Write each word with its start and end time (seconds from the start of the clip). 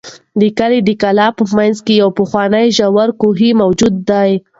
د 0.39 0.41
کلي 0.57 0.79
د 0.83 0.89
کلا 1.01 1.27
په 1.37 1.43
منځ 1.57 1.75
کې 1.85 1.93
یو 2.01 2.09
پخوانی 2.19 2.65
ژور 2.77 3.09
کوهی 3.21 3.49
موجود 3.61 3.95
دی. 4.09 4.31